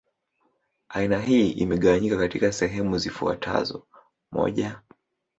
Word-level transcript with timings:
Aina 0.89 1.19
hii 1.19 1.49
imegawanyika 1.49 2.17
katika 2.17 2.51
sehemu 2.51 2.97
zifuatazoMoja 2.97 4.81